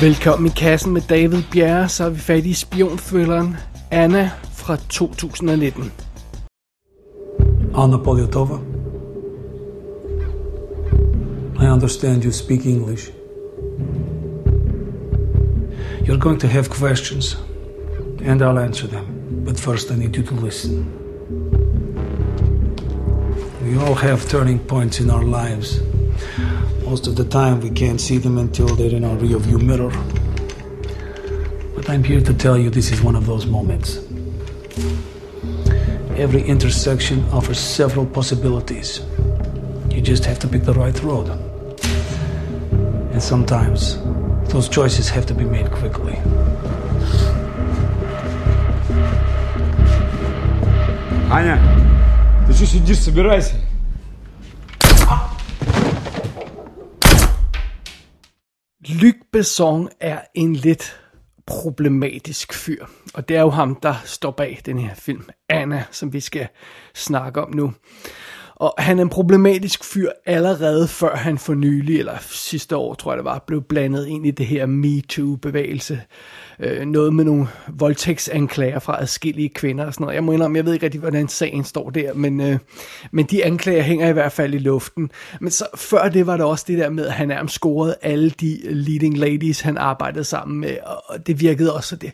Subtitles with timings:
[0.00, 3.56] Velkommen i kassen med David Bjerre, så er vi fat i spionthrilleren
[3.90, 5.92] Anna fra 2019.
[7.74, 8.58] Anna Polyatova,
[11.62, 13.10] I understand you speak English.
[16.02, 17.38] You're going to have questions,
[18.24, 19.04] and I'll answer them.
[19.44, 20.86] But first, I need you to listen.
[23.62, 25.80] We all have turning points in our lives.
[26.89, 29.91] Most of the time, we can't see them until they're in our rearview mirror.
[31.75, 33.99] But I'm here to tell you this is one of those moments.
[36.17, 39.01] Every intersection offers several possibilities.
[39.89, 41.29] You just have to pick the right road.
[43.11, 43.97] And sometimes,
[44.49, 46.17] those choices have to be made quickly.
[51.31, 51.59] Аня,
[52.47, 53.55] ты что сидишь, собирайся.
[59.00, 61.00] Luc Besson er en lidt
[61.46, 62.86] problematisk fyr.
[63.14, 66.48] Og det er jo ham, der står bag den her film, Anna, som vi skal
[66.94, 67.72] snakke om nu.
[68.60, 73.12] Og han er en problematisk fyr allerede før han for nylig, eller sidste år tror
[73.12, 76.00] jeg det var, blev blandet ind i det her MeToo-bevægelse.
[76.58, 80.14] Øh, noget med nogle voldtægtsanklager fra adskillige kvinder og sådan noget.
[80.14, 82.58] Jeg må indrømme, jeg ved ikke rigtig, hvordan sagen står der, men, øh,
[83.10, 85.10] men de anklager hænger i hvert fald i luften.
[85.40, 88.30] Men så før det var der også det der med, at han nærmest scorede alle
[88.30, 90.76] de leading ladies, han arbejdede sammen med,
[91.08, 92.12] og det virkede også, det,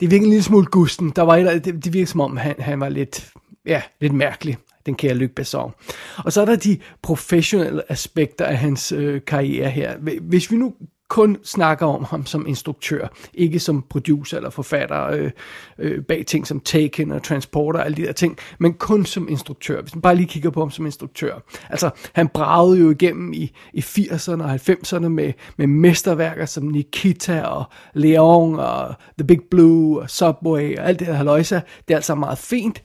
[0.00, 1.12] det virkede en lille smule gusten.
[1.16, 3.30] Der var et, det, det virkede som om, han, han var lidt,
[3.66, 4.56] ja, lidt mærkelig
[4.88, 5.72] den kære Luc Besson.
[6.16, 9.96] Og så er der de professionelle aspekter af hans øh, karriere her.
[10.20, 10.74] Hvis vi nu
[11.08, 15.30] kun snakker om ham som instruktør, ikke som producer eller forfatter øh,
[15.78, 19.28] øh, bag ting som Taken og Transporter og alle de der ting, men kun som
[19.28, 19.82] instruktør.
[19.82, 21.38] Hvis man bare lige kigger på ham som instruktør.
[21.70, 27.42] Altså, han bragede jo igennem i, i 80'erne og 90'erne med, med mesterværker som Nikita
[27.42, 27.64] og
[27.94, 31.60] Leon og The Big Blue og Subway og alt det der haløjsa.
[31.88, 32.82] Det er altså meget fint.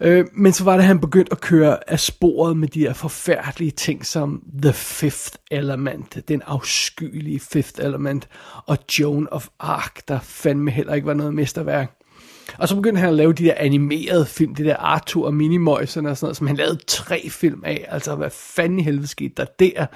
[0.00, 2.92] Øh, men så var det, at han begyndte at køre af sporet med de her
[2.92, 8.28] forfærdelige ting som The Fifth Element, den afskyelige Fifth Element,
[8.66, 11.96] og Joan of Arc, der fandme heller ikke var noget mesterværk.
[12.58, 16.10] Og så begyndte han at lave de der animerede film, de der Arthur og Minimøjserne
[16.10, 17.86] og sådan noget, som han lavede tre film af.
[17.88, 19.86] Altså, hvad fanden i helvede skete der der?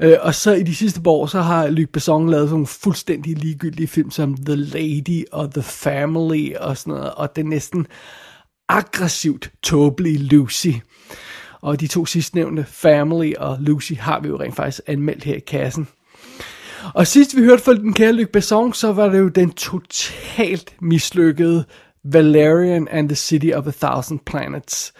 [0.00, 2.66] Øh, og så i de sidste par år, så har Luc Besson lavet sådan nogle
[2.66, 7.48] fuldstændig ligegyldige film som The Lady og The Family og sådan noget, og det er
[7.48, 7.86] næsten
[8.68, 10.72] aggressivt tåbelig Lucy.
[11.60, 15.40] Og de to sidstnævnte, Family og Lucy, har vi jo rent faktisk anmeldt her i
[15.40, 15.88] kassen.
[16.94, 20.74] Og sidst vi hørte fra den kære Luc Besson, så var det jo den totalt
[20.80, 21.64] mislykkede
[22.04, 24.92] Valerian and the City of a Thousand Planets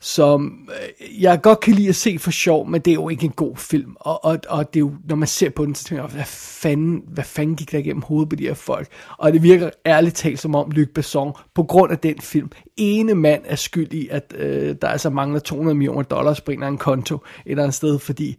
[0.00, 3.24] som øh, jeg godt kan lide at se for sjov, men det er jo ikke
[3.24, 3.96] en god film.
[4.00, 6.24] Og, og, og det er jo, når man ser på den, så tænker jeg, hvad
[6.26, 8.88] fanden, hvad fanden gik der igennem hovedet på de her folk?
[9.18, 13.14] Og det virker ærligt talt som om Luc Besson, på grund af den film, ene
[13.14, 16.66] mand er skyld i, at øh, der altså mangler 200 millioner dollars på en eller
[16.66, 18.36] anden konto et eller andet sted, fordi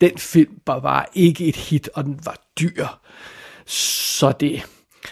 [0.00, 2.86] den film var, var ikke et hit, og den var dyr.
[3.66, 4.66] Så det,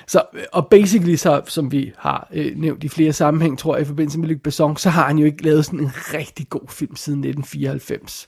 [0.07, 3.87] så, og basically, så, som vi har øh, nævnt i flere sammenhæng, tror jeg, i
[3.87, 6.97] forbindelse med Luc Besson, så har han jo ikke lavet sådan en rigtig god film
[6.97, 8.27] siden 1994.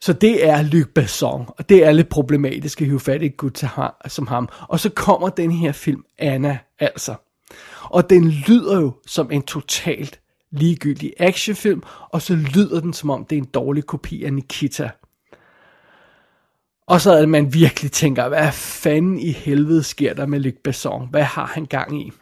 [0.00, 3.64] Så det er Luc Besson, og det er lidt problematisk at hive fat i gut
[4.08, 4.48] som ham.
[4.68, 7.14] Og så kommer den her film, Anna, altså.
[7.84, 10.20] Og den lyder jo som en totalt
[10.50, 14.90] ligegyldig actionfilm, og så lyder den som om det er en dårlig kopi af Nikita.
[16.88, 21.08] Og så at man virkelig tænker, hvad fanden i helvede sker der med Luc Besson?
[21.10, 22.12] Hvad har han gang i?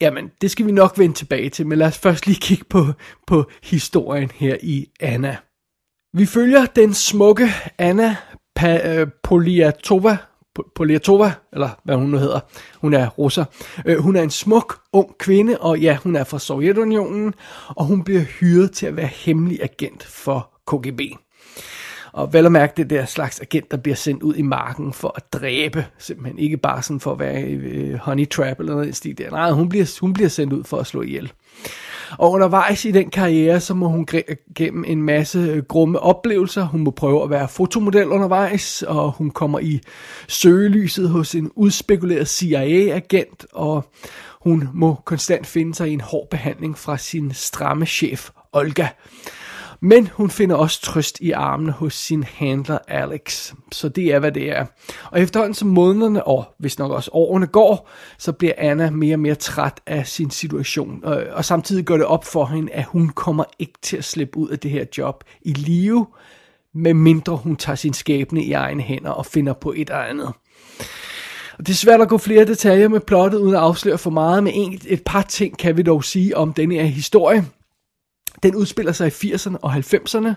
[0.00, 2.84] Jamen, det skal vi nok vende tilbage til, men lad os først lige kigge på,
[3.26, 5.36] på historien her i Anna.
[6.14, 8.16] Vi følger den smukke Anna
[8.60, 10.16] pa- øh, Poliatova,
[10.74, 12.40] Poliatova, eller hvad hun nu hedder.
[12.80, 13.44] Hun er russer.
[13.86, 17.34] Øh, hun er en smuk, ung kvinde, og ja, hun er fra Sovjetunionen,
[17.68, 21.00] og hun bliver hyret til at være hemmelig agent for KGB.
[22.12, 25.12] Og vel at mærke det der slags agent, der bliver sendt ud i marken for
[25.16, 28.88] at dræbe, simpelthen ikke bare sådan for at være i øh, honey trap eller noget
[28.88, 29.30] i stil der.
[29.30, 31.32] Nej, hun bliver, hun bliver sendt ud for at slå ihjel.
[32.18, 34.06] Og undervejs i den karriere, så må hun
[34.54, 36.64] gennem en masse øh, grumme oplevelser.
[36.64, 39.80] Hun må prøve at være fotomodel undervejs, og hun kommer i
[40.28, 43.84] søgelyset hos en udspekuleret CIA-agent, og
[44.40, 48.88] hun må konstant finde sig i en hård behandling fra sin stramme chef, Olga.
[49.84, 53.52] Men hun finder også trøst i armene hos sin handler Alex.
[53.72, 54.66] Så det er, hvad det er.
[55.10, 59.20] Og efterhånden som månederne, og hvis nok også årene går, så bliver Anna mere og
[59.20, 61.04] mere træt af sin situation.
[61.04, 64.48] Og, samtidig gør det op for hende, at hun kommer ikke til at slippe ud
[64.48, 66.06] af det her job i live,
[66.74, 70.32] medmindre hun tager sin skæbne i egne hænder og finder på et eller andet.
[71.58, 74.44] Og det er svært at gå flere detaljer med plottet, uden at afsløre for meget,
[74.44, 77.44] men et, et par ting kan vi dog sige om denne her historie.
[78.42, 80.34] Den udspiller sig i 80'erne og 90'erne,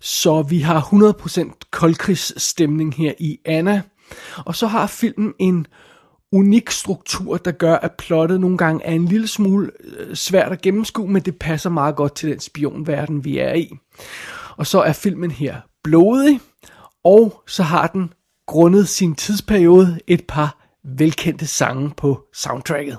[0.00, 3.82] så vi har 100% koldkrigsstemning her i Anna.
[4.36, 5.66] Og så har filmen en
[6.32, 10.60] unik struktur, der gør, at plottet nogle gange er en lille smule øh, svært at
[10.60, 13.70] gennemskue, men det passer meget godt til den spionverden, vi er i.
[14.56, 16.40] Og så er filmen her blodig,
[17.04, 18.12] og så har den
[18.46, 22.98] grundet sin tidsperiode et par velkendte sange på soundtracket.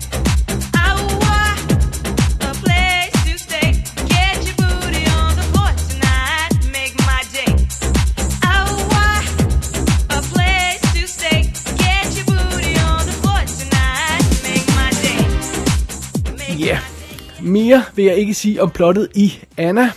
[17.43, 19.91] Mere vil jeg ikke sige om plottet i Anna.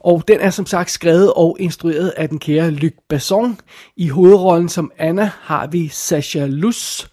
[0.00, 3.58] Og den er som sagt skrevet og instrueret af den kære Luc Besson.
[3.96, 7.06] I hovedrollen som Anna har vi Sasha Luz.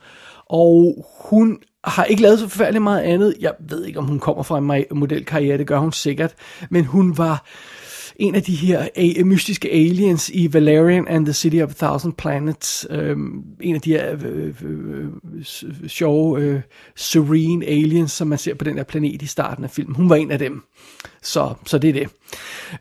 [0.49, 3.35] Og hun har ikke lavet så forfærdeligt meget andet.
[3.39, 6.33] Jeg ved ikke, om hun kommer fra en modelkarriere, det gør hun sikkert.
[6.69, 7.45] Men hun var
[8.19, 12.13] en af de her a- mystiske aliens i Valerian and the City of a Thousand
[12.13, 12.87] Planets.
[12.89, 16.61] Øhm, en af de her øh øh, øh, øh, sjove, øh,
[16.95, 19.95] serene aliens, som man ser på den der planet i starten af filmen.
[19.95, 20.61] Hun var en af dem.
[21.21, 22.09] Så, så det er det.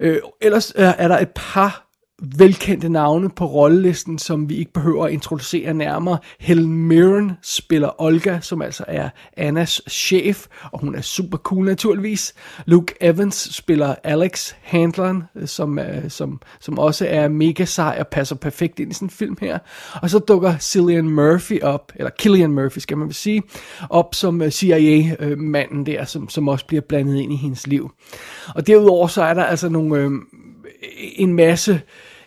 [0.00, 1.87] Øh, ellers øh, er der et par
[2.22, 6.18] velkendte navne på rollelisten, som vi ikke behøver at introducere nærmere.
[6.40, 12.34] Helen Mirren spiller Olga, som altså er Annas chef, og hun er super cool naturligvis.
[12.66, 18.08] Luke Evans spiller Alex Handleren, øh, som, øh, som, som også er mega sej og
[18.08, 19.58] passer perfekt ind i sådan en film her.
[20.02, 23.42] Og så dukker Cillian Murphy op, eller Killian Murphy skal man vil sige,
[23.90, 27.90] op som øh, CIA-manden der, som, som også bliver blandet ind i hendes liv.
[28.54, 29.96] Og derudover så er der altså nogle...
[29.96, 30.10] Øh,
[31.16, 31.80] en masse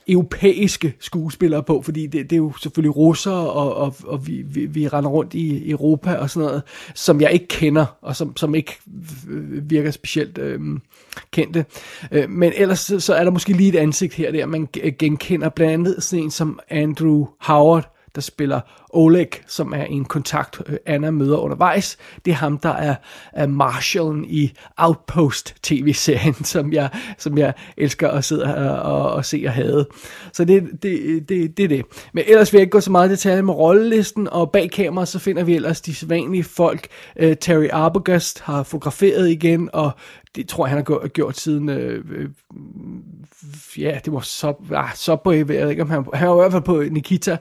[0.08, 4.66] europæiske skuespillere på, fordi det, det er jo selvfølgelig russere, og, og, og vi, vi,
[4.66, 6.64] vi render rundt i Europa og sådan noget,
[6.96, 8.78] som jeg ikke kender, og som, som ikke
[9.62, 10.60] virker specielt øh,
[11.32, 11.66] kendte.
[12.12, 14.68] Øh, men ellers så, så er der måske lige et ansigt her der, man
[15.00, 20.62] genkender blandt andet sådan en som Andrew Howard, der spiller Oleg, som er en kontakt,
[20.66, 21.98] øh, Anna møder undervejs.
[22.26, 22.96] Det er ham, der er,
[23.34, 29.26] er Marshallen i Outpost tv-serien, som jeg, som jeg elsker at sidde og, og, og
[29.26, 29.86] se og have.
[30.34, 31.86] Så det, det, det, det det.
[32.14, 35.08] Men ellers vil jeg ikke gå så meget i detalje med rollelisten, og bag kameraet
[35.08, 36.88] så finder vi ellers de sædvanlige folk.
[37.24, 39.92] Uh, Terry Arbogast har fotograferet igen, og
[40.36, 42.30] det tror jeg, han har gjort siden, øh, øh,
[43.78, 46.40] ja, det var så, ah, så på, jeg ved ikke, om han, han var i
[46.40, 47.38] hvert fald på Nikita,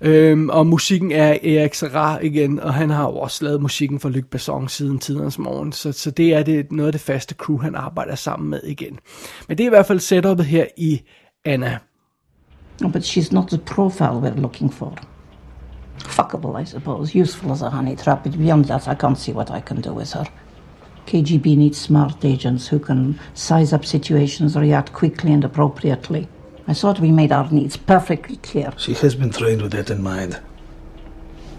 [0.00, 4.08] øhm, og musikken er Erik Serra igen, og han har jo også lavet musikken for
[4.08, 7.58] Luc Besson siden tidernes morgen, så, så det er det, noget af det faste crew,
[7.58, 8.98] han arbejder sammen med igen.
[9.48, 11.02] Men det er i hvert fald setupet her i
[11.44, 11.78] Anna.
[12.84, 14.96] Oh, but she's not the profile we're looking for.
[15.98, 17.14] Fuckable, I suppose.
[17.14, 19.92] Useful as a honey trap, but beyond that, I can't see what I can do
[19.92, 20.24] with her.
[21.10, 26.28] KGB needs smart agents who can size up situations, react quickly and appropriately.
[26.68, 28.72] I thought we made our needs perfectly clear.
[28.76, 30.40] She has been trained with that in mind.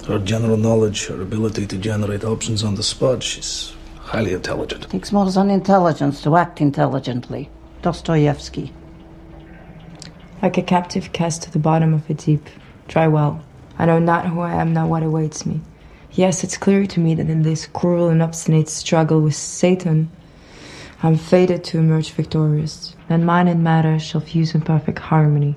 [0.08, 4.86] Her general knowledge, her ability to generate options on the spot, she's highly intelligent.
[4.86, 7.50] It takes more than intelligence to act intelligently.
[7.82, 8.72] Dostoevsky.
[10.42, 12.48] Like a captive cast to the bottom of a deep,
[12.88, 13.44] dry well.
[13.78, 15.60] I know not who I am, not what awaits me.
[16.14, 20.12] Yes, it's clear to me that in this cruel and obstinate struggle with Satan,
[21.02, 25.56] I'm fated to emerge victorious, and mind and matter shall fuse in perfect harmony,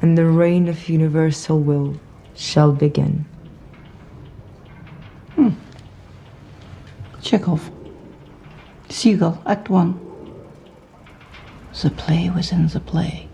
[0.00, 1.98] and the reign of universal will
[2.36, 3.26] shall begin.
[5.34, 5.50] Hmm.
[7.20, 7.68] Chekhov.
[8.88, 10.00] Seagull, Act One.
[11.82, 13.28] The play within the play.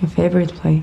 [0.00, 0.82] Your favorite play.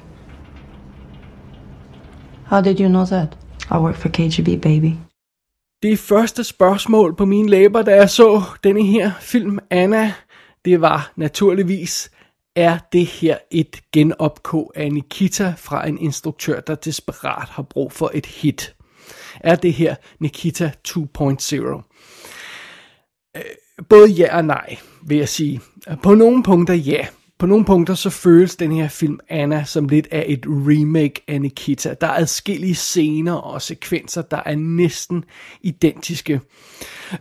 [2.45, 3.35] How did you know that?
[3.71, 4.91] I work for KGB, baby.
[5.83, 10.13] Det første spørgsmål på mine læber, da jeg så denne her film, Anna,
[10.65, 12.11] det var naturligvis,
[12.55, 18.11] er det her et genopkog af Nikita fra en instruktør, der desperat har brug for
[18.13, 18.75] et hit?
[19.39, 21.57] Er det her Nikita 2.0?
[23.37, 23.41] Øh,
[23.89, 25.61] både ja og nej, vil jeg sige.
[26.03, 27.07] På nogle punkter ja
[27.41, 31.41] på nogle punkter så føles den her film Anna som lidt af et remake af
[31.41, 31.95] Nikita.
[32.01, 35.23] Der er adskillige scener og sekvenser, der er næsten
[35.61, 36.41] identiske.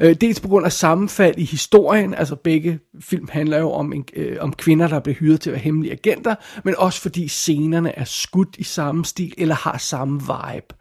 [0.00, 4.04] Øh, dels på grund af sammenfald i historien, altså begge film handler jo om, en,
[4.16, 6.34] øh, om kvinder, der bliver hyret til at være hemmelige agenter,
[6.64, 10.74] men også fordi scenerne er skudt i samme stil eller har samme vibe.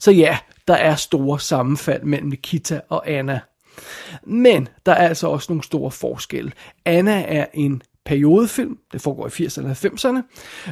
[0.00, 3.40] Så ja, der er store sammenfald mellem Nikita og Anna.
[4.22, 6.52] Men der er altså også nogle store forskelle.
[6.84, 10.22] Anna er en periodefilm, det foregår i 80'erne og 90'erne,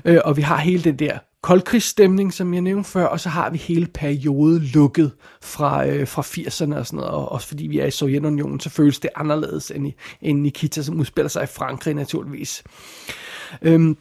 [0.05, 3.51] øh, og vi har hele den der koldkrigsstemning, som jeg nævnte før, og så har
[3.51, 7.79] vi hele perioden lukket fra, øh, fra 80'erne og sådan noget, og også fordi vi
[7.79, 11.47] er i Sovjetunionen, så føles det anderledes end, i, end Nikita, som udspiller sig i
[11.47, 12.65] Frankrig naturligvis.
[13.63, 13.97] Øhm,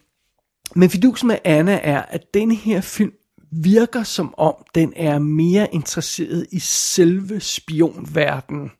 [0.76, 3.14] men fidusen med Anna er, at denne her film
[3.52, 8.72] virker som om, den er mere interesseret i selve spionverdenen.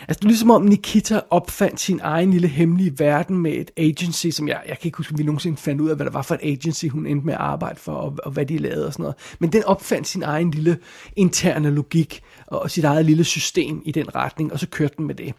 [0.00, 4.26] Altså, det er ligesom om Nikita opfandt sin egen lille hemmelige verden med et agency,
[4.28, 6.22] som jeg, jeg kan ikke huske, om vi nogensinde fandt ud af, hvad det var
[6.22, 8.92] for et agency, hun endte med at arbejde for, og, og hvad de lavede og
[8.92, 9.16] sådan noget.
[9.38, 10.78] Men den opfandt sin egen lille
[11.16, 15.14] interne logik, og sit eget lille system i den retning, og så kørte den med
[15.14, 15.34] det.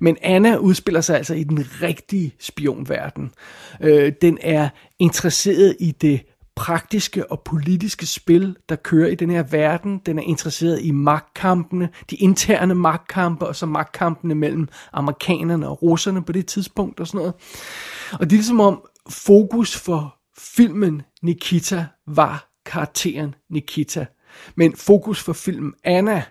[0.00, 3.30] Men Anna udspiller sig altså i den rigtige spionverden.
[3.80, 4.68] Øh, den er
[4.98, 6.20] interesseret i det
[6.56, 10.00] praktiske og politiske spil, der kører i den her verden.
[10.06, 16.24] Den er interesseret i magtkampene, de interne magtkampe, og så magtkampene mellem amerikanerne og russerne
[16.24, 17.34] på det tidspunkt og sådan noget.
[18.12, 24.06] Og det er ligesom om fokus for filmen Nikita var karakteren Nikita.
[24.54, 26.22] Men fokus for filmen Anna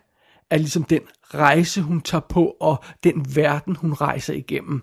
[0.50, 1.01] er ligesom den
[1.34, 4.82] rejse, hun tager på, og den verden, hun rejser igennem.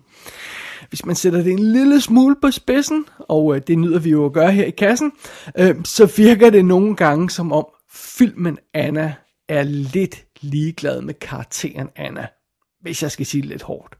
[0.91, 4.25] Hvis man sætter det en lille smule på spidsen, og øh, det nyder vi jo
[4.25, 5.11] at gøre her i kassen,
[5.57, 9.13] øh, så virker det nogle gange som om filmen Anna
[9.49, 12.27] er lidt ligeglad med karakteren Anna,
[12.81, 13.97] hvis jeg skal sige det lidt hårdt.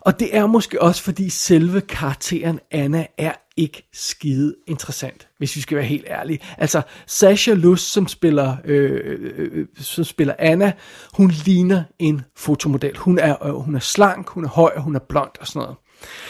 [0.00, 5.60] Og det er måske også fordi selve karakteren Anna er ikke skide interessant, hvis vi
[5.60, 6.40] skal være helt ærlige.
[6.58, 10.72] Altså, Sasha Lust, som spiller, øh, øh, øh, som spiller Anna,
[11.14, 12.96] hun ligner en fotomodel.
[12.96, 15.76] Hun er, øh, hun er slank, hun er høj, hun er blond og sådan noget.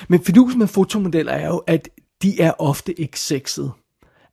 [0.09, 1.89] Men fidusen med fotomodeller er jo, at
[2.23, 3.73] de er ofte ikke sexede.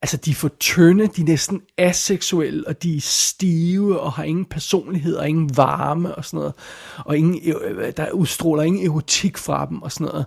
[0.02, 4.24] Altså, de er for tynde, de er næsten aseksuelle, og de er stive, og har
[4.24, 6.54] ingen personlighed, og ingen varme, og sådan noget.
[7.06, 10.26] Og ingen, øh, øh, der udstråler ingen erotik fra dem, og sådan noget.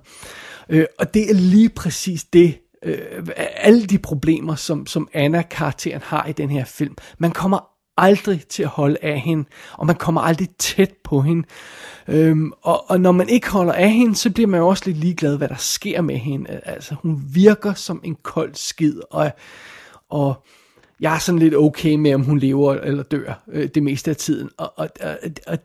[0.68, 6.26] Øh, og det er lige præcis det, øh, alle de problemer, som, som Anna-karakteren har
[6.26, 6.96] i den her film.
[7.18, 11.48] Man kommer aldrig til at holde af hende, og man kommer aldrig tæt på hende.
[12.08, 14.98] Øhm, og, og når man ikke holder af hende, så bliver man jo også lidt
[14.98, 16.60] ligeglad, hvad der sker med hende.
[16.64, 19.30] Altså, hun virker som en kold skid, og,
[20.10, 20.44] og
[21.00, 24.16] jeg er sådan lidt okay med, om hun lever eller dør øh, det meste af
[24.16, 24.50] tiden.
[24.56, 25.58] Og, og, og, og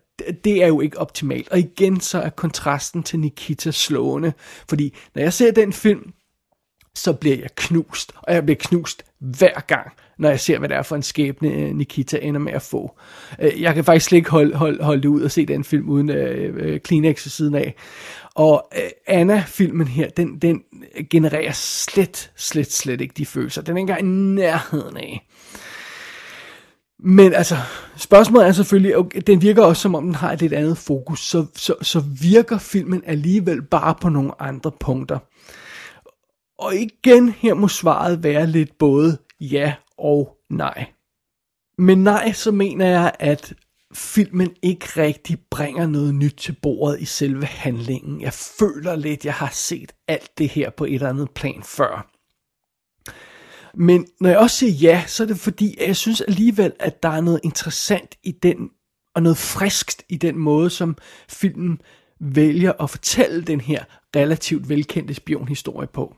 [0.43, 1.49] det er jo ikke optimalt.
[1.49, 4.33] Og igen så er kontrasten til Nikita slående,
[4.69, 6.13] fordi når jeg ser den film,
[6.95, 10.77] så bliver jeg knust, og jeg bliver knust hver gang, når jeg ser, hvad det
[10.77, 12.97] er for en skæbne, øh, Nikita ender med at få.
[13.39, 15.89] Øh, jeg kan faktisk slet ikke holde, holde, holde det ud og se den film
[15.89, 17.75] uden øh, øh, Kleenex ved siden af.
[18.35, 20.61] Og øh, Anna-filmen her, den, den
[21.09, 23.61] genererer slet, slet, slet ikke de følelser.
[23.61, 25.27] Den er ikke engang i nærheden af.
[26.99, 27.57] Men altså,
[27.97, 31.19] spørgsmålet er selvfølgelig, okay, den virker også som om den har et lidt andet fokus,
[31.19, 35.19] så, så, så virker filmen alligevel bare på nogle andre punkter.
[36.59, 40.85] Og igen her må svaret være lidt både ja og nej.
[41.77, 43.53] Men nej, så mener jeg, at
[43.93, 48.21] filmen ikke rigtig bringer noget nyt til bordet i selve handlingen.
[48.21, 52.11] Jeg føler lidt, jeg har set alt det her på et eller andet plan før.
[53.77, 57.03] Men når jeg også siger ja, så er det fordi, at jeg synes alligevel, at
[57.03, 58.69] der er noget interessant i den,
[59.15, 60.97] og noget friskt i den måde, som
[61.29, 61.81] filmen
[62.19, 63.83] vælger at fortælle den her
[64.15, 66.15] relativt velkendte spionhistorie på.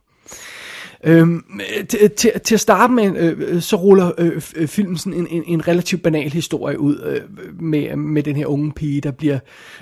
[1.03, 5.27] Øhm, til, til, til at starte med, øh, så ruller øh, øh, filmen sådan en,
[5.27, 7.21] en, en relativt banal historie ud øh,
[7.61, 9.39] med, med den her unge pige, der bliver,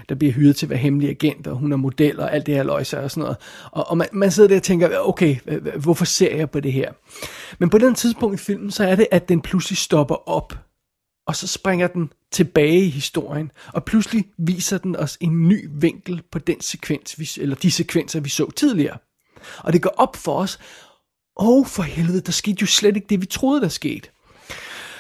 [0.10, 2.56] der bliver hyret til at være hemmelig agent, og hun er model og alt det
[2.56, 3.38] her løjser og sådan noget.
[3.72, 5.36] Og, og man, man sidder der og tænker, okay,
[5.78, 6.92] hvorfor ser jeg på det her?
[7.60, 10.54] Men på den tidspunkt i filmen, så er det, at den pludselig stopper op,
[11.28, 16.22] og så springer den tilbage i historien, og pludselig viser den os en ny vinkel
[16.32, 18.98] på den sekvens, vi, eller de sekvenser, vi så tidligere.
[19.58, 20.60] Og det går op for os,
[21.40, 24.10] åh oh, for helvede, der skete jo slet ikke det, vi troede, der skete.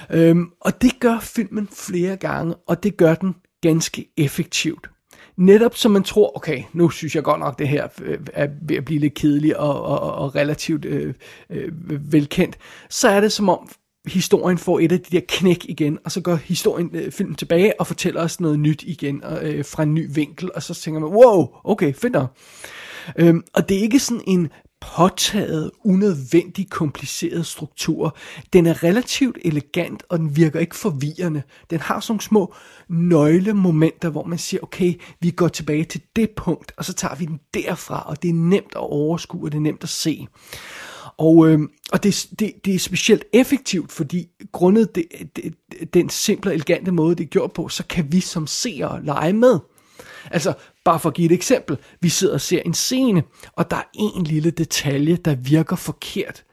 [0.10, 4.90] Øhm, og det gør filmen flere gange, og det gør den ganske effektivt.
[5.38, 8.75] Netop som man tror, okay, nu synes jeg godt nok, det her øh, er ved
[8.75, 11.14] at blive lidt kedeligt og, og, og relativt øh,
[11.50, 11.72] øh,
[12.14, 12.58] velkendt,
[12.90, 13.70] så er det som om
[14.08, 17.80] historien får et af de der knæk igen, og så går historien, øh, filmen tilbage
[17.80, 21.10] og fortæller os noget nyt igen øh, fra en ny vinkel, og så tænker man,
[21.10, 22.38] wow, okay, fedt nok.
[23.18, 24.50] Øhm, og det er ikke sådan en
[24.96, 28.18] påtaget, unødvendig kompliceret struktur.
[28.54, 31.44] Den er relativt elegant, og den virker ikke forvirrende.
[31.70, 32.54] Den har sådan nogle små
[32.90, 37.26] nøglemomenter, hvor man siger, okay, vi går tilbage til det punkt, og så tager vi
[37.26, 40.28] den derfra, og det er nemt at overskue, og det er nemt at se.
[41.18, 41.60] Og, øh,
[41.92, 45.54] og det, det, det er specielt effektivt, fordi grundet det, det,
[45.94, 49.60] den simple elegante måde, det er gjort på, så kan vi som seere lege med.
[50.32, 50.54] Altså,
[50.86, 51.77] bare for at give et eksempel.
[52.01, 53.24] Vi sidder og ser en scene,
[53.54, 56.44] og der er en lille detalje, der virker forkert.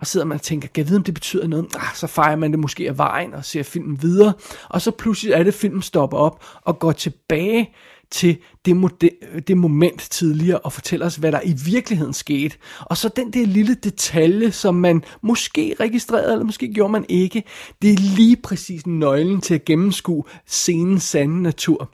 [0.00, 1.66] Og sidder man og tænker, kan jeg vide, om det betyder noget?
[1.76, 4.32] Ah, så fejrer man det måske af vejen og ser filmen videre.
[4.68, 7.74] Og så pludselig er det, filmen stopper op og går tilbage
[8.10, 9.10] til det,
[9.48, 12.56] det moment tidligere og fortæller os, hvad der i virkeligheden skete.
[12.80, 17.42] Og så den der lille detalje, som man måske registrerede, eller måske gjorde man ikke,
[17.82, 21.90] det er lige præcis nøglen til at gennemskue scenens sande natur.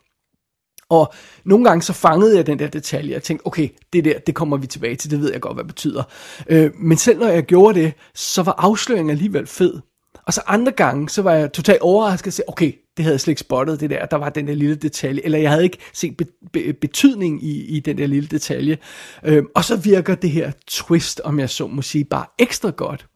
[0.89, 1.13] Og
[1.45, 4.57] nogle gange så fangede jeg den der detalje, og tænkte, okay, det der, det kommer
[4.57, 6.03] vi tilbage til, det ved jeg godt, hvad det betyder.
[6.47, 9.79] Øh, men selv når jeg gjorde det, så var afsløringen alligevel fed.
[10.25, 13.19] Og så andre gange, så var jeg totalt overrasket og sagde, okay, det havde jeg
[13.19, 15.77] slet ikke spottet, det der, der var den der lille detalje, eller jeg havde ikke
[15.93, 18.77] set be- be- betydning i, i den der lille detalje.
[19.25, 23.07] Øh, og så virker det her twist, om jeg så må sige, bare ekstra godt.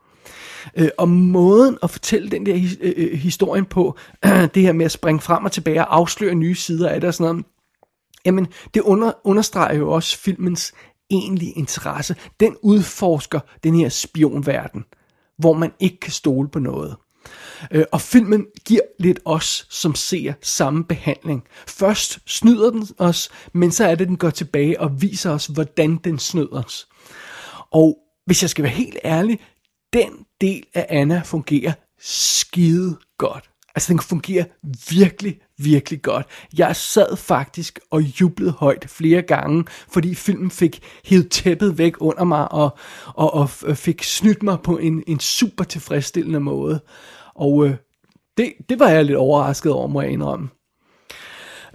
[0.78, 3.98] Øh, og måden at fortælle den der his, øh, øh historien på,
[4.54, 7.14] det her med at springe frem og tilbage og afsløre nye sider af det og
[7.14, 7.46] sådan noget,
[8.26, 10.74] Jamen, det under, understreger jo også filmens
[11.12, 12.16] egentlige interesse.
[12.40, 14.86] Den udforsker den her spionverden,
[15.38, 16.96] hvor man ikke kan stole på noget.
[17.72, 21.44] Øh, og filmen giver lidt os, som ser samme behandling.
[21.68, 25.98] Først snyder den os, men så er det, den går tilbage og viser os, hvordan
[26.04, 26.88] den snyder os.
[27.72, 29.40] Og hvis jeg skal være helt ærlig,
[29.94, 33.53] den del af Anna fungerer skide godt.
[33.76, 34.46] Altså den fungerer
[34.90, 36.28] virkelig, virkelig godt.
[36.58, 42.24] Jeg sad faktisk og jublede højt flere gange, fordi filmen fik hævet tæppet væk under
[42.24, 42.78] mig og,
[43.08, 46.80] og, og øh, fik snydt mig på en, en super tilfredsstillende måde.
[47.36, 47.76] Og øh,
[48.38, 50.50] det, det var jeg lidt overrasket over, må jeg indrømme.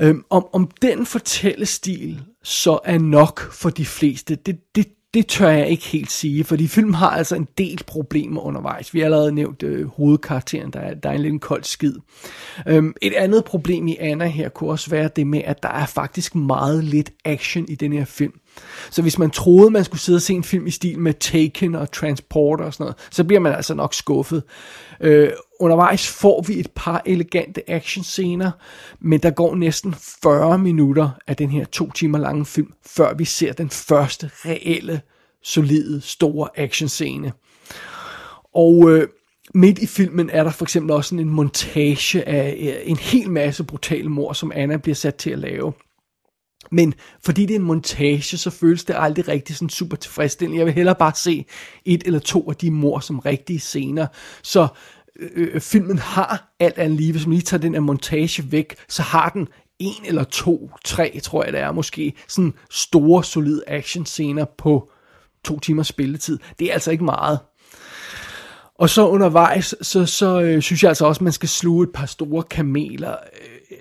[0.01, 5.49] Øhm, om, om den fortællestil så er nok for de fleste, det, det, det tør
[5.49, 8.95] jeg ikke helt sige, fordi filmen har altså en del problemer undervejs.
[8.95, 11.95] Vi har allerede nævnt øh, hovedkarakteren, der er, der er en lidt kold skid.
[12.67, 15.87] Øhm, et andet problem i Anna her kunne også være det med, at der er
[15.87, 18.33] faktisk meget lidt action i den her film.
[18.91, 21.75] Så hvis man troede, man skulle sidde og se en film i stil med Taken
[21.75, 24.43] og Transporter og sådan noget, så bliver man altså nok skuffet.
[25.01, 28.51] Øh, undervejs får vi et par elegante actionscener,
[29.01, 33.25] men der går næsten 40 minutter af den her to timer lange film, før vi
[33.25, 35.01] ser den første reelle,
[35.43, 37.33] solide, store actionscene.
[38.55, 39.09] Og øh,
[39.55, 43.65] midt i filmen er der for eksempel også en montage af øh, en hel masse
[43.65, 45.73] brutale mord, som Anna bliver sat til at lave.
[46.71, 50.59] Men fordi det er en montage, så føles det aldrig rigtig sådan super tilfredsstillende.
[50.59, 51.45] Jeg vil hellere bare se
[51.85, 54.07] et eller to af de mor som rigtige scener.
[54.43, 54.69] Så
[55.19, 58.77] øh, øh, filmen har alt andet lige, hvis man lige tager den her montage væk,
[58.89, 63.63] så har den en eller to, tre, tror jeg det er måske, sådan store, solide
[63.67, 64.91] action scener på
[65.45, 66.39] to timers spilletid.
[66.59, 67.39] Det er altså ikke meget.
[68.79, 71.93] Og så undervejs, så, så øh, synes jeg altså også, at man skal sluge et
[71.95, 73.17] par store kameler.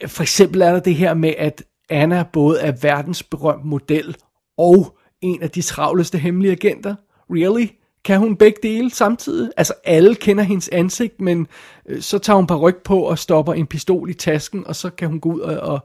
[0.01, 4.15] Øh, for eksempel er der det her med, at Anna både er verdensberømt model
[4.57, 6.95] og en af de travleste hemmelige agenter.
[7.29, 7.67] Really?
[8.05, 9.51] Kan hun begge dele samtidig?
[9.57, 11.47] Altså alle kender hendes ansigt, men
[11.85, 14.89] øh, så tager hun par ryg på og stopper en pistol i tasken, og så
[14.89, 15.79] kan hun gå ud og, og,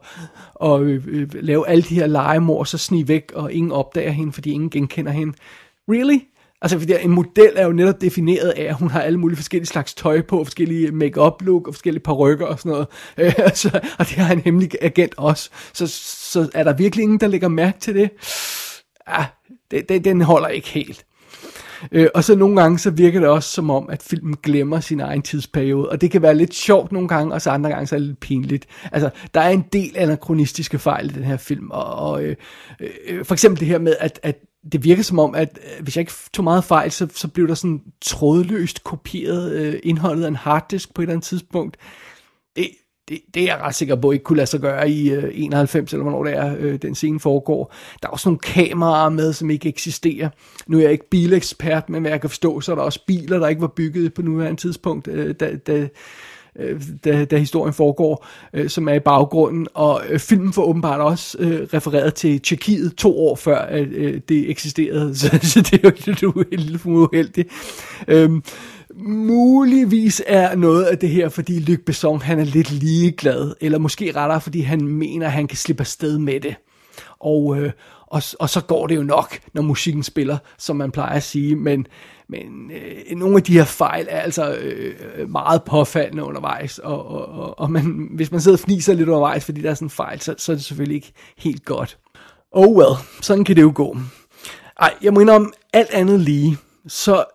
[0.55, 4.11] og øh, øh lave alle de her legemord, og så snige væk, og ingen opdager
[4.11, 5.33] hende, fordi ingen genkender hende.
[5.89, 6.19] Really?
[6.63, 9.67] Altså, fordi en model er jo netop defineret af, at hun har alle mulige forskellige
[9.67, 12.87] slags tøj på, forskellige make-up look og forskellige parrykker og sådan noget.
[13.17, 15.49] Øh, altså, og det har en hemmelig agent også.
[15.73, 15.87] Så,
[16.31, 18.09] så er der virkelig ingen, der lægger mærke til det?
[19.09, 19.25] Ja,
[19.71, 21.05] det, det, den holder ikke helt.
[21.91, 24.99] Øh, og så nogle gange, så virker det også som om, at filmen glemmer sin
[24.99, 27.95] egen tidsperiode, og det kan være lidt sjovt nogle gange, og så andre gange så
[27.95, 28.65] er det lidt pinligt.
[28.91, 32.35] Altså, der er en del anakronistiske fejl i den her film, og, og øh,
[32.79, 34.37] øh, øh for eksempel det her med, at, at
[34.71, 37.47] det virker som om, at øh, hvis jeg ikke tog meget fejl, så, så blev
[37.47, 41.77] der sådan trådløst kopieret øh, indholdet af en harddisk på et eller andet tidspunkt.
[42.55, 42.67] Det,
[43.09, 45.93] det, det er jeg ret sikker på ikke kunne lade sig gøre i øh, 91,
[45.93, 47.73] eller hvornår det er, øh, den scene foregår.
[48.01, 50.29] Der er også nogle kameraer med, som ikke eksisterer.
[50.67, 53.39] Nu er jeg ikke bilekspert, men hvad jeg kan forstå, så er der også biler,
[53.39, 55.87] der ikke var bygget på nuværende tidspunkt, øh, da, da,
[56.59, 59.67] øh, da, da historien foregår, øh, som er i baggrunden.
[59.73, 64.21] Og øh, filmen får åbenbart også øh, refereret til Tjekkiet to år før at, øh,
[64.29, 67.49] det eksisterede, så, så det er jo lidt en uheldigt.
[68.07, 68.29] Øh,
[69.05, 74.11] muligvis er noget af det her, fordi Luc Besson han er lidt ligeglad, eller måske
[74.15, 76.55] rettere, fordi han mener, at han kan slippe afsted med det.
[77.19, 77.71] Og, øh,
[78.13, 81.55] og, og så går det jo nok, når musikken spiller, som man plejer at sige,
[81.55, 81.87] men,
[82.29, 87.25] men øh, nogle af de her fejl er altså øh, meget påfaldende undervejs, og, og,
[87.25, 89.89] og, og man, hvis man sidder og fniser lidt undervejs, fordi der er sådan en
[89.89, 91.97] fejl, så, så er det selvfølgelig ikke helt godt.
[92.51, 93.97] Oh well, sådan kan det jo gå.
[94.79, 97.25] Ej, jeg må indrømme, alt andet lige, så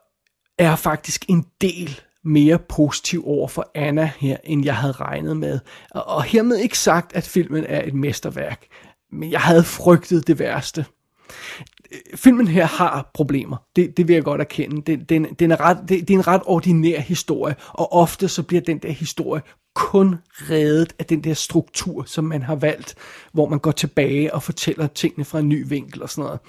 [0.59, 5.37] er jeg faktisk en del mere positiv over for Anna her, end jeg havde regnet
[5.37, 5.59] med.
[5.91, 8.67] Og, og hermed ikke sagt, at filmen er et mesterværk,
[9.13, 10.85] men jeg havde frygtet det værste.
[12.15, 14.83] Filmen her har problemer, det, det vil jeg godt erkende.
[14.83, 18.43] Den, den, den er ret, det, det er en ret ordinær historie, og ofte så
[18.43, 19.43] bliver den der historie
[19.75, 22.95] kun reddet af den der struktur, som man har valgt,
[23.33, 26.41] hvor man går tilbage og fortæller tingene fra en ny vinkel og sådan noget.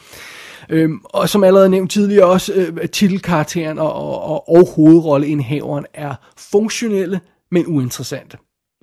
[0.70, 6.16] Øhm, og som allerede nævnt tidligere også, øh, titelkarakteren og, og, og, og hovedrolleindhaveren er
[6.38, 7.20] funktionelle,
[7.52, 8.38] men uinteressante.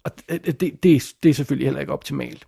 [0.04, 2.46] Og det, det, det, det er selvfølgelig heller ikke optimalt.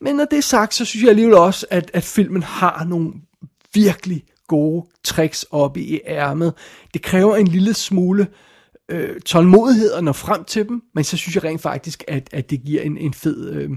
[0.00, 3.12] Men når det er sagt, så synes jeg alligevel også, at, at filmen har nogle
[3.74, 6.54] virkelig gode tricks oppe i ærmet.
[6.94, 8.26] Det kræver en lille smule
[8.88, 12.50] øh, tålmodighed at nå frem til dem, men så synes jeg rent faktisk, at, at
[12.50, 13.70] det giver en, en fed øh,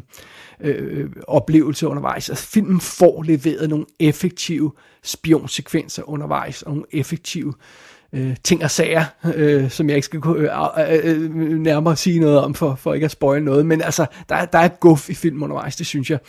[0.59, 2.29] øh, oplevelse undervejs.
[2.29, 4.71] Altså filmen får leveret nogle effektive
[5.03, 10.21] spionsekvenser undervejs, og nogle effektive øh, øh, ting og sager, øh, som jeg ikke skal
[10.21, 13.65] kunne øh, øh, øh, nærmere sige noget om, for, for ikke at spoil noget.
[13.65, 16.19] Men altså, der, der er guf i filmen undervejs, det synes jeg.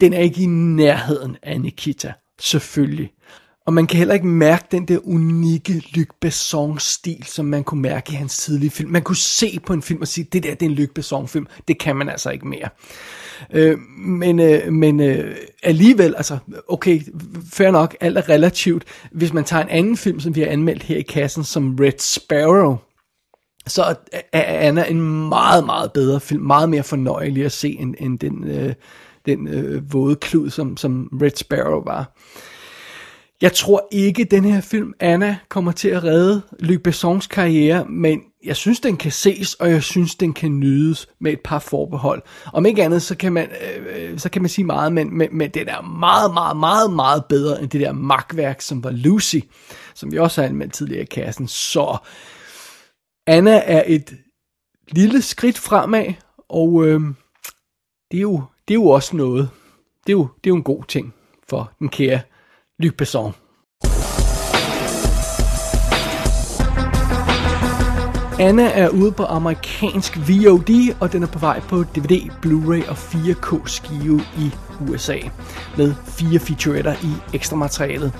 [0.00, 3.10] Den er ikke i nærheden af Nikita, selvfølgelig.
[3.66, 8.12] Og man kan heller ikke mærke den der unikke Luc Besson-stil, som man kunne mærke
[8.12, 8.90] i hans tidlige film.
[8.90, 11.46] Man kunne se på en film og sige, det der det er en Luc Besson-film.
[11.68, 12.68] Det kan man altså ikke mere.
[13.52, 17.00] Øh, men øh, men øh, alligevel, altså, okay,
[17.52, 18.84] fair nok, alt er relativt.
[19.12, 21.98] Hvis man tager en anden film, som vi har anmeldt her i kassen, som Red
[21.98, 22.76] Sparrow,
[23.66, 23.94] så
[24.32, 26.42] er Anna en meget, meget bedre film.
[26.42, 28.74] Meget mere fornøjelig at se, end, end den, øh,
[29.26, 32.16] den øh, våde klud, som, som Red Sparrow var.
[33.40, 38.20] Jeg tror ikke, den her film, Anna, kommer til at redde Luc Bessons karriere, men
[38.44, 42.22] jeg synes, den kan ses, og jeg synes, den kan nydes med et par forbehold.
[42.52, 43.50] Om ikke andet, så kan man,
[43.96, 47.24] øh, så kan man sige meget, men, men, men det er meget, meget, meget, meget
[47.28, 49.36] bedre end det der magtværk, som var Lucy,
[49.94, 51.48] som vi også har anmeldt tidligere i kassen.
[51.48, 51.96] Så
[53.26, 54.16] Anna er et
[54.90, 56.14] lille skridt fremad,
[56.48, 57.00] og øh,
[58.10, 59.50] det, er jo, det er jo også noget.
[60.06, 61.14] Det er jo, det er jo en god ting
[61.48, 62.20] for den kære
[62.78, 63.34] Luc Besson.
[68.40, 72.96] Anna er ude på amerikansk VOD, og den er på vej på DVD, Blu-ray og
[72.96, 74.50] 4K skive i
[74.88, 75.16] USA,
[75.76, 78.12] med fire featuretter i ekstra materialet.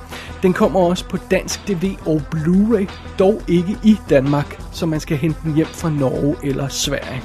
[0.42, 5.16] Den kommer også på dansk DVD og Blu-ray, dog ikke i Danmark, så man skal
[5.16, 7.22] hente den hjem fra Norge eller Sverige.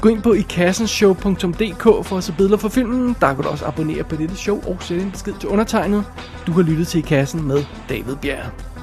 [0.00, 3.16] Gå ind på ikassenshow.dk for at se billeder for filmen.
[3.20, 6.04] Der kan du også abonnere på dette show og sætte en besked til undertegnet.
[6.46, 8.77] Du har lyttet til I Kassen med David Bjerg.